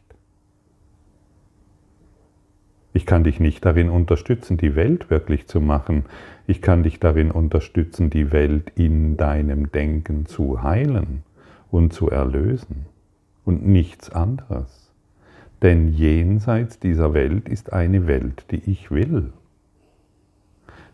Ich 2.94 3.08
kann 3.08 3.24
dich 3.24 3.40
nicht 3.40 3.66
darin 3.66 3.90
unterstützen, 3.90 4.58
die 4.58 4.76
Welt 4.76 5.10
wirklich 5.10 5.48
zu 5.48 5.60
machen. 5.60 6.06
Ich 6.46 6.62
kann 6.62 6.84
dich 6.84 7.00
darin 7.00 7.32
unterstützen, 7.32 8.12
die 8.12 8.32
Welt 8.32 8.72
in 8.76 9.18
deinem 9.18 9.72
Denken 9.72 10.28
zu 10.28 10.62
heilen 10.62 11.24
und 11.72 11.92
zu 11.92 12.10
erlösen. 12.10 12.86
Und 13.46 13.66
nichts 13.66 14.12
anderes. 14.12 14.92
Denn 15.64 15.88
jenseits 15.88 16.80
dieser 16.80 17.14
Welt 17.14 17.50
ist 17.50 17.74
eine 17.74 18.06
Welt, 18.06 18.46
die 18.52 18.70
ich 18.70 18.92
will. 18.92 19.34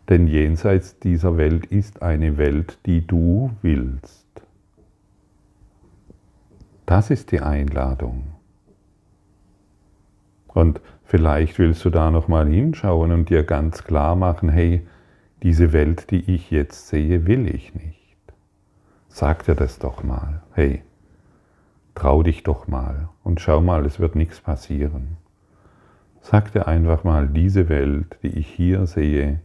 Denn 0.08 0.26
jenseits 0.26 0.98
dieser 0.98 1.36
Welt 1.36 1.66
ist 1.66 2.02
eine 2.02 2.38
Welt, 2.38 2.78
die 2.86 3.06
du 3.06 3.50
willst. 3.62 4.26
Das 6.86 7.10
ist 7.10 7.30
die 7.30 7.40
Einladung. 7.40 8.24
Und 10.48 10.80
vielleicht 11.10 11.58
willst 11.58 11.84
du 11.84 11.90
da 11.90 12.12
nochmal 12.12 12.48
hinschauen 12.48 13.10
und 13.10 13.30
dir 13.30 13.42
ganz 13.42 13.82
klar 13.82 14.14
machen, 14.14 14.48
hey, 14.48 14.86
diese 15.42 15.72
Welt, 15.72 16.12
die 16.12 16.32
ich 16.32 16.52
jetzt 16.52 16.86
sehe, 16.86 17.26
will 17.26 17.52
ich 17.52 17.74
nicht. 17.74 18.16
Sag 19.08 19.44
dir 19.44 19.56
das 19.56 19.80
doch 19.80 20.04
mal. 20.04 20.42
Hey, 20.52 20.84
trau 21.96 22.22
dich 22.22 22.44
doch 22.44 22.68
mal 22.68 23.08
und 23.24 23.40
schau 23.40 23.60
mal, 23.60 23.84
es 23.86 23.98
wird 23.98 24.14
nichts 24.14 24.40
passieren. 24.40 25.16
Sag 26.20 26.52
dir 26.52 26.68
einfach 26.68 27.02
mal, 27.02 27.26
diese 27.26 27.68
Welt, 27.68 28.16
die 28.22 28.38
ich 28.38 28.46
hier 28.46 28.86
sehe, 28.86 29.40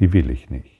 die 0.00 0.12
will 0.12 0.28
ich 0.30 0.50
nicht. 0.50 0.73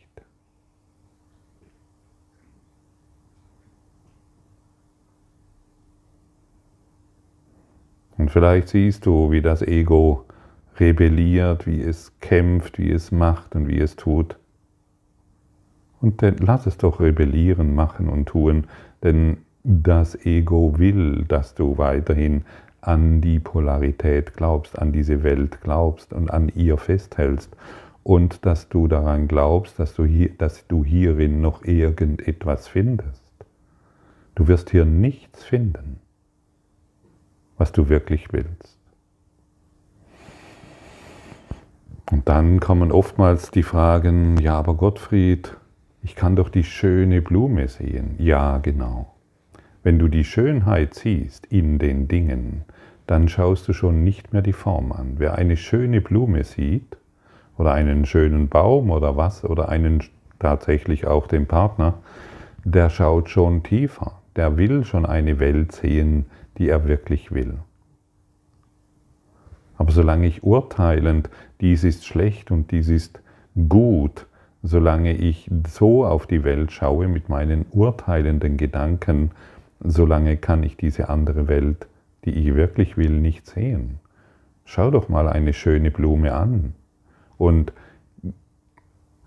Und 8.16 8.30
vielleicht 8.30 8.68
siehst 8.68 9.06
du, 9.06 9.30
wie 9.30 9.42
das 9.42 9.62
Ego 9.62 10.24
rebelliert, 10.78 11.66
wie 11.66 11.82
es 11.82 12.12
kämpft, 12.20 12.78
wie 12.78 12.90
es 12.90 13.12
macht 13.12 13.54
und 13.54 13.68
wie 13.68 13.78
es 13.78 13.96
tut. 13.96 14.36
Und 16.00 16.22
dann 16.22 16.36
lass 16.38 16.66
es 16.66 16.76
doch 16.76 17.00
rebellieren, 17.00 17.74
machen 17.74 18.08
und 18.08 18.26
tun, 18.26 18.66
denn 19.02 19.38
das 19.62 20.14
Ego 20.26 20.78
will, 20.78 21.24
dass 21.26 21.54
du 21.54 21.78
weiterhin 21.78 22.44
an 22.82 23.22
die 23.22 23.38
Polarität 23.38 24.34
glaubst, 24.34 24.78
an 24.78 24.92
diese 24.92 25.22
Welt 25.22 25.60
glaubst 25.62 26.12
und 26.12 26.30
an 26.30 26.52
ihr 26.54 26.76
festhältst 26.76 27.56
und 28.02 28.44
dass 28.44 28.68
du 28.68 28.86
daran 28.86 29.26
glaubst, 29.26 29.78
dass 29.78 29.94
du, 29.94 30.04
hier, 30.04 30.30
dass 30.36 30.66
du 30.66 30.84
hierin 30.84 31.40
noch 31.40 31.64
irgendetwas 31.64 32.68
findest. 32.68 33.22
Du 34.34 34.46
wirst 34.48 34.70
hier 34.70 34.84
nichts 34.84 35.42
finden 35.44 36.03
was 37.58 37.72
du 37.72 37.88
wirklich 37.88 38.32
willst. 38.32 38.78
Und 42.10 42.28
dann 42.28 42.60
kommen 42.60 42.92
oftmals 42.92 43.50
die 43.50 43.62
Fragen, 43.62 44.36
ja, 44.38 44.58
aber 44.58 44.74
Gottfried, 44.74 45.56
ich 46.02 46.14
kann 46.14 46.36
doch 46.36 46.50
die 46.50 46.64
schöne 46.64 47.22
Blume 47.22 47.66
sehen. 47.68 48.16
Ja, 48.18 48.58
genau. 48.58 49.14
Wenn 49.82 49.98
du 49.98 50.08
die 50.08 50.24
Schönheit 50.24 50.94
siehst 50.94 51.46
in 51.46 51.78
den 51.78 52.08
Dingen, 52.08 52.64
dann 53.06 53.28
schaust 53.28 53.68
du 53.68 53.72
schon 53.72 54.04
nicht 54.04 54.32
mehr 54.32 54.42
die 54.42 54.52
Form 54.52 54.92
an. 54.92 55.14
Wer 55.18 55.36
eine 55.36 55.56
schöne 55.56 56.00
Blume 56.00 56.44
sieht, 56.44 56.96
oder 57.56 57.72
einen 57.72 58.04
schönen 58.04 58.48
Baum 58.48 58.90
oder 58.90 59.16
was, 59.16 59.44
oder 59.44 59.68
einen 59.68 60.02
tatsächlich 60.38 61.06
auch 61.06 61.26
den 61.26 61.46
Partner, 61.46 61.94
der 62.64 62.90
schaut 62.90 63.30
schon 63.30 63.62
tiefer. 63.62 64.20
Der 64.36 64.56
will 64.56 64.84
schon 64.84 65.06
eine 65.06 65.38
Welt 65.38 65.72
sehen, 65.72 66.26
die 66.58 66.68
er 66.68 66.86
wirklich 66.86 67.32
will. 67.32 67.58
Aber 69.76 69.92
solange 69.92 70.26
ich 70.26 70.42
urteilend, 70.42 71.30
dies 71.60 71.84
ist 71.84 72.06
schlecht 72.06 72.50
und 72.50 72.70
dies 72.70 72.88
ist 72.88 73.20
gut, 73.68 74.26
solange 74.62 75.12
ich 75.12 75.50
so 75.68 76.04
auf 76.04 76.26
die 76.26 76.44
Welt 76.44 76.72
schaue 76.72 77.08
mit 77.08 77.28
meinen 77.28 77.66
urteilenden 77.70 78.56
Gedanken, 78.56 79.32
solange 79.80 80.36
kann 80.36 80.62
ich 80.62 80.76
diese 80.76 81.08
andere 81.08 81.48
Welt, 81.48 81.86
die 82.24 82.30
ich 82.30 82.54
wirklich 82.54 82.96
will, 82.96 83.10
nicht 83.10 83.46
sehen. 83.46 83.98
Schau 84.64 84.90
doch 84.90 85.08
mal 85.08 85.28
eine 85.28 85.52
schöne 85.52 85.90
Blume 85.90 86.32
an. 86.32 86.72
Und 87.36 87.72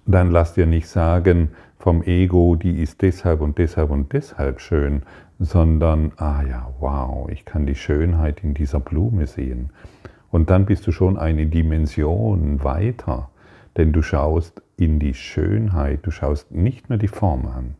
dann 0.07 0.31
lass 0.31 0.53
dir 0.53 0.65
nicht 0.65 0.87
sagen 0.87 1.49
vom 1.77 2.01
Ego, 2.01 2.55
die 2.55 2.81
ist 2.81 3.01
deshalb 3.01 3.41
und 3.41 3.57
deshalb 3.57 3.91
und 3.91 4.13
deshalb 4.13 4.61
schön, 4.61 5.03
sondern, 5.39 6.11
ah 6.17 6.41
ja, 6.43 6.69
wow, 6.79 7.29
ich 7.29 7.45
kann 7.45 7.65
die 7.65 7.75
Schönheit 7.75 8.43
in 8.43 8.53
dieser 8.53 8.79
Blume 8.79 9.27
sehen. 9.27 9.69
Und 10.31 10.49
dann 10.49 10.65
bist 10.65 10.85
du 10.87 10.91
schon 10.91 11.17
eine 11.17 11.45
Dimension 11.45 12.63
weiter, 12.63 13.29
denn 13.77 13.93
du 13.93 14.01
schaust 14.01 14.61
in 14.75 14.99
die 14.99 15.13
Schönheit, 15.13 15.99
du 16.03 16.11
schaust 16.11 16.51
nicht 16.51 16.89
mehr 16.89 16.97
die 16.97 17.07
Form 17.07 17.45
an. 17.47 17.75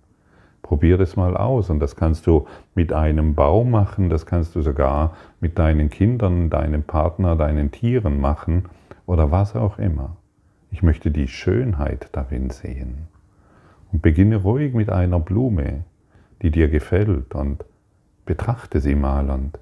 Probier 0.62 1.00
es 1.00 1.16
mal 1.16 1.38
aus 1.38 1.70
und 1.70 1.80
das 1.80 1.96
kannst 1.96 2.28
du 2.28 2.46
mit 2.76 2.92
einem 2.92 3.36
Baum 3.36 3.72
machen, 3.72 4.10
das 4.10 4.26
kannst 4.26 4.56
du 4.56 4.62
sogar 4.62 5.16
mit 5.40 5.58
deinen 5.58 5.90
Kindern, 5.90 6.50
deinem 6.50 6.84
Partner, 6.84 7.36
deinen 7.36 7.72
Tieren 7.72 8.20
machen 8.20 8.66
oder 9.06 9.32
was 9.32 9.56
auch 9.56 9.80
immer. 9.80 10.18
Ich 10.70 10.84
möchte 10.84 11.10
die 11.10 11.28
Schönheit 11.28 12.10
darin 12.12 12.50
sehen. 12.50 13.08
Und 13.92 14.02
beginne 14.02 14.36
ruhig 14.38 14.74
mit 14.74 14.90
einer 14.90 15.20
Blume 15.20 15.86
die 16.42 16.52
dir 16.52 16.70
gefällt 16.70 17.34
und 17.36 17.66
betrachte 18.26 18.80
sie 18.80 18.96
mal 18.96 19.30
und 19.30 19.60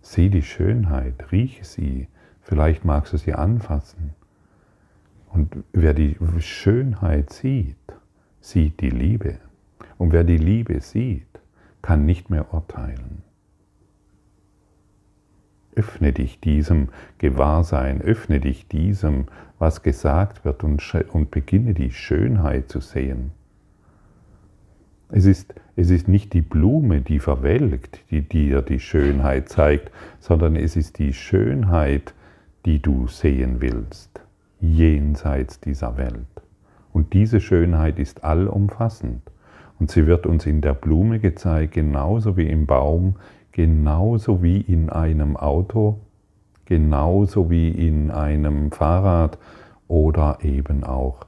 sieh 0.00 0.30
die 0.30 0.42
Schönheit, 0.42 1.32
rieche 1.32 1.64
sie, 1.64 2.08
vielleicht 2.40 2.84
magst 2.84 3.12
du 3.12 3.16
sie 3.16 3.34
anfassen. 3.34 4.14
Und 5.30 5.64
wer 5.72 5.94
die 5.94 6.16
Schönheit 6.38 7.32
sieht, 7.32 7.76
sieht 8.40 8.80
die 8.80 8.90
Liebe. 8.90 9.38
Und 9.98 10.12
wer 10.12 10.24
die 10.24 10.36
Liebe 10.36 10.80
sieht, 10.80 11.40
kann 11.80 12.04
nicht 12.04 12.28
mehr 12.28 12.52
urteilen. 12.52 13.22
Öffne 15.74 16.12
dich 16.12 16.38
diesem 16.40 16.88
Gewahrsein, 17.16 18.02
öffne 18.02 18.40
dich 18.40 18.68
diesem, 18.68 19.26
was 19.58 19.82
gesagt 19.82 20.44
wird 20.44 20.64
und, 20.64 20.82
und 21.12 21.30
beginne 21.30 21.72
die 21.72 21.92
Schönheit 21.92 22.68
zu 22.68 22.80
sehen. 22.80 23.32
Es 25.14 25.26
ist, 25.26 25.54
es 25.76 25.90
ist 25.90 26.08
nicht 26.08 26.32
die 26.32 26.40
Blume, 26.40 27.02
die 27.02 27.18
verwelkt, 27.18 28.00
die 28.10 28.22
dir 28.22 28.62
die 28.62 28.80
Schönheit 28.80 29.50
zeigt, 29.50 29.90
sondern 30.20 30.56
es 30.56 30.74
ist 30.74 30.98
die 30.98 31.12
Schönheit, 31.12 32.14
die 32.64 32.80
du 32.80 33.08
sehen 33.08 33.60
willst, 33.60 34.22
jenseits 34.58 35.60
dieser 35.60 35.98
Welt. 35.98 36.16
Und 36.94 37.12
diese 37.12 37.42
Schönheit 37.42 37.98
ist 37.98 38.24
allumfassend. 38.24 39.20
Und 39.78 39.90
sie 39.90 40.06
wird 40.06 40.24
uns 40.26 40.46
in 40.46 40.62
der 40.62 40.72
Blume 40.72 41.18
gezeigt, 41.18 41.74
genauso 41.74 42.38
wie 42.38 42.48
im 42.48 42.64
Baum, 42.64 43.16
genauso 43.52 44.42
wie 44.42 44.62
in 44.62 44.88
einem 44.88 45.36
Auto, 45.36 46.00
genauso 46.64 47.50
wie 47.50 47.70
in 47.70 48.10
einem 48.10 48.72
Fahrrad 48.72 49.36
oder 49.88 50.38
eben 50.40 50.84
auch 50.84 51.26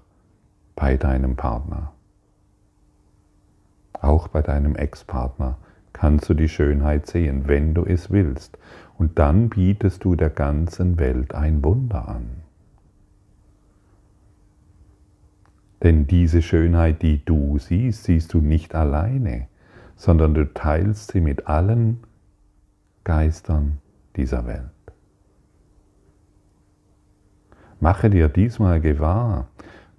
bei 0.75 0.97
deinem 0.97 1.37
Partner. 1.37 1.94
Auch 4.01 4.29
bei 4.29 4.43
deinem 4.43 4.77
Ex-Partner 4.77 5.59
kannst 5.93 6.29
du 6.29 6.35
die 6.35 6.49
Schönheit 6.49 7.07
sehen, 7.07 7.47
wenn 7.47 7.75
du 7.75 7.85
es 7.85 8.11
willst. 8.11 8.59
Und 8.99 9.19
dann 9.19 9.49
bietest 9.49 10.05
du 10.05 10.15
der 10.15 10.31
ganzen 10.31 10.99
Welt 10.99 11.35
ein 11.35 11.65
Wunder 11.65 12.09
an. 12.09 12.43
Denn 15.83 16.07
diese 16.07 16.43
Schönheit, 16.43 17.03
die 17.03 17.25
du 17.25 17.59
siehst, 17.59 18.05
siehst 18.05 18.33
du 18.33 18.41
nicht 18.41 18.75
alleine, 18.75 19.49
sondern 19.97 20.35
du 20.35 20.53
teilst 20.53 21.13
sie 21.13 21.21
mit 21.21 21.47
allen 21.47 22.03
Geistern 23.05 23.79
dieser 24.17 24.47
Welt. 24.47 24.71
Mache 27.81 28.09
dir 28.09 28.29
diesmal 28.29 28.81
gewahr 28.81 29.49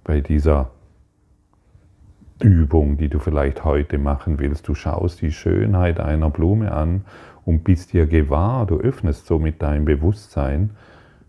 bei 0.03 0.21
dieser 0.21 0.71
Übung, 2.41 2.97
die 2.97 3.07
du 3.07 3.19
vielleicht 3.19 3.63
heute 3.63 3.97
machen 3.97 4.39
willst. 4.39 4.67
Du 4.67 4.75
schaust 4.75 5.21
die 5.21 5.31
Schönheit 5.31 5.99
einer 5.99 6.29
Blume 6.29 6.71
an 6.71 7.05
und 7.45 7.63
bist 7.63 7.93
dir 7.93 8.07
gewahr, 8.07 8.65
du 8.65 8.77
öffnest 8.77 9.25
somit 9.25 9.61
dein 9.61 9.85
Bewusstsein, 9.85 10.71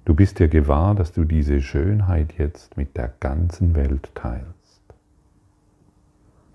du 0.04 0.14
bist 0.14 0.38
dir 0.38 0.48
gewahr, 0.48 0.94
dass 0.94 1.12
du 1.12 1.24
diese 1.24 1.60
Schönheit 1.60 2.34
jetzt 2.38 2.76
mit 2.76 2.96
der 2.96 3.12
ganzen 3.20 3.74
Welt 3.74 4.10
teilst. 4.14 4.46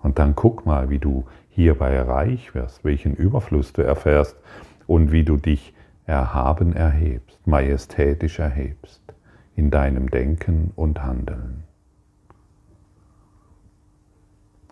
Und 0.00 0.18
dann 0.18 0.34
guck 0.34 0.66
mal, 0.66 0.90
wie 0.90 0.98
du 0.98 1.24
hierbei 1.48 2.00
reich 2.00 2.54
wirst, 2.54 2.84
welchen 2.84 3.14
Überfluss 3.14 3.72
du 3.72 3.82
erfährst 3.82 4.36
und 4.86 5.12
wie 5.12 5.24
du 5.24 5.36
dich 5.36 5.72
erhaben 6.06 6.74
erhebst, 6.74 7.46
majestätisch 7.46 8.38
erhebst, 8.38 9.00
in 9.54 9.70
deinem 9.70 10.10
Denken 10.10 10.72
und 10.74 11.02
Handeln. 11.02 11.64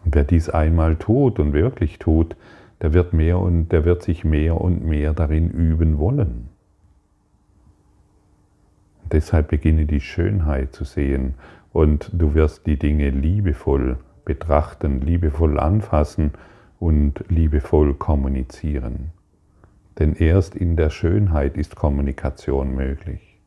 Und 0.05 0.15
wer 0.15 0.25
dies 0.25 0.49
einmal 0.49 0.97
tut 0.97 1.39
und 1.39 1.53
wirklich 1.53 1.99
tut, 1.99 2.37
der 2.81 2.93
wird 2.95 3.13
mehr 3.13 3.39
und 3.39 3.69
der 3.69 3.85
wird 3.85 4.03
sich 4.03 4.25
mehr 4.25 4.61
und 4.61 4.85
mehr 4.85 5.13
darin 5.13 5.51
üben 5.51 5.99
wollen. 5.99 6.49
Und 9.03 9.13
deshalb 9.13 9.49
beginne 9.49 9.87
die 9.87 10.01
Schönheit 10.01 10.75
zu 10.75 10.85
sehen 10.85 11.35
und 11.73 12.11
du 12.13 12.35
wirst 12.35 12.67
die 12.67 12.79
Dinge 12.79 13.11
liebevoll 13.11 13.99
betrachten, 14.25 15.01
liebevoll 15.01 15.59
anfassen 15.59 16.33
und 16.79 17.25
liebevoll 17.29 17.95
kommunizieren. 17.95 19.11
Denn 19.99 20.15
erst 20.15 20.55
in 20.55 20.77
der 20.77 20.91
Schönheit 20.91 21.57
ist 21.57 21.77
Kommunikation 21.77 22.75
möglich. 22.75 23.39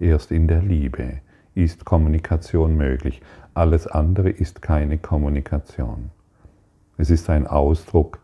Erst 0.00 0.32
in 0.32 0.48
der 0.48 0.62
Liebe 0.62 1.20
ist 1.54 1.84
Kommunikation 1.84 2.76
möglich. 2.76 3.20
Alles 3.54 3.86
andere 3.86 4.30
ist 4.30 4.62
keine 4.62 4.96
Kommunikation. 4.96 6.10
Es 6.96 7.10
ist 7.10 7.28
ein 7.28 7.46
Ausdruck 7.46 8.18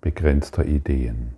begrenzter 0.00 0.64
Ideen. 0.64 1.34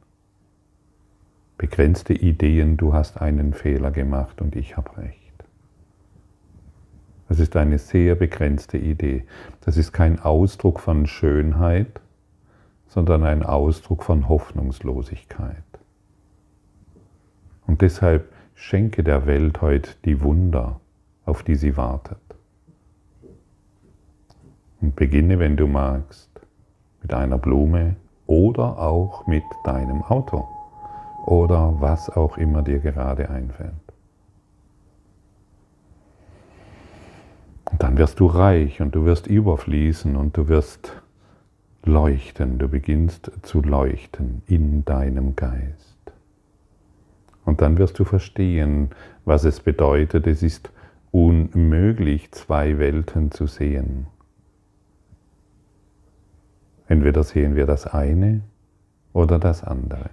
Begrenzte 1.56 2.12
Ideen, 2.12 2.76
du 2.76 2.92
hast 2.92 3.22
einen 3.22 3.54
Fehler 3.54 3.90
gemacht 3.90 4.42
und 4.42 4.54
ich 4.54 4.76
habe 4.76 4.98
recht. 4.98 5.18
Das 7.28 7.40
ist 7.40 7.56
eine 7.56 7.78
sehr 7.78 8.16
begrenzte 8.16 8.76
Idee. 8.76 9.24
Das 9.62 9.78
ist 9.78 9.92
kein 9.92 10.20
Ausdruck 10.20 10.80
von 10.80 11.06
Schönheit, 11.06 12.02
sondern 12.88 13.24
ein 13.24 13.42
Ausdruck 13.42 14.04
von 14.04 14.28
Hoffnungslosigkeit. 14.28 15.64
Und 17.66 17.80
deshalb 17.80 18.30
schenke 18.54 19.02
der 19.02 19.24
Welt 19.24 19.62
heute 19.62 19.92
die 20.04 20.20
Wunder, 20.20 20.80
auf 21.24 21.42
die 21.42 21.54
sie 21.54 21.78
wartet. 21.78 22.18
Und 24.82 24.96
beginne, 24.96 25.38
wenn 25.38 25.56
du 25.56 25.66
magst, 25.66 26.28
mit 27.00 27.14
einer 27.14 27.38
Blume 27.38 27.96
oder 28.26 28.78
auch 28.78 29.26
mit 29.26 29.44
deinem 29.64 30.02
Auto 30.02 30.46
oder 31.24 31.76
was 31.80 32.10
auch 32.10 32.36
immer 32.36 32.62
dir 32.62 32.80
gerade 32.80 33.30
einfällt. 33.30 33.72
Und 37.70 37.82
dann 37.82 37.96
wirst 37.96 38.20
du 38.20 38.26
reich 38.26 38.82
und 38.82 38.94
du 38.94 39.04
wirst 39.04 39.26
überfließen 39.26 40.16
und 40.16 40.36
du 40.36 40.48
wirst 40.48 41.00
leuchten, 41.84 42.58
du 42.58 42.68
beginnst 42.68 43.30
zu 43.42 43.62
leuchten 43.62 44.42
in 44.46 44.84
deinem 44.84 45.36
Geist. 45.36 46.12
Und 47.44 47.60
dann 47.60 47.78
wirst 47.78 47.98
du 47.98 48.04
verstehen, 48.04 48.90
was 49.24 49.44
es 49.44 49.60
bedeutet, 49.60 50.26
es 50.26 50.42
ist 50.42 50.70
unmöglich, 51.10 52.30
zwei 52.32 52.78
Welten 52.78 53.30
zu 53.30 53.46
sehen. 53.46 54.06
Entweder 56.92 57.24
sehen 57.24 57.56
wir 57.56 57.64
das 57.64 57.86
eine 57.86 58.42
oder 59.14 59.38
das 59.38 59.64
andere. 59.64 60.10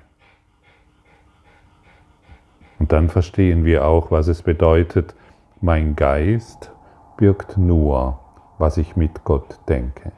Und 2.79 2.93
dann 2.93 3.09
verstehen 3.09 3.65
wir 3.65 3.83
auch, 3.83 4.11
was 4.11 4.29
es 4.29 4.43
bedeutet, 4.43 5.13
mein 5.59 5.97
Geist 5.97 6.71
birgt 7.17 7.57
nur, 7.57 8.17
was 8.59 8.77
ich 8.77 8.95
mit 8.95 9.25
Gott 9.25 9.59
denke. 9.67 10.13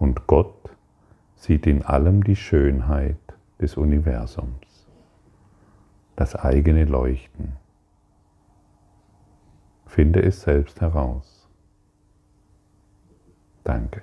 Und 0.00 0.26
Gott 0.26 0.56
sieht 1.36 1.68
in 1.68 1.84
allem 1.84 2.24
die 2.24 2.34
Schönheit 2.34 3.20
des 3.60 3.76
Universums, 3.76 4.88
das 6.16 6.34
eigene 6.34 6.84
Leuchten. 6.84 7.52
Finde 9.86 10.20
es 10.20 10.42
selbst 10.42 10.80
heraus. 10.80 11.48
Danke. 13.62 14.02